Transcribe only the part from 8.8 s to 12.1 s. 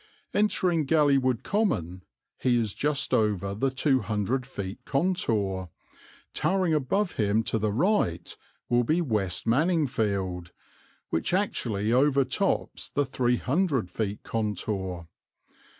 be West Manningfield, which actually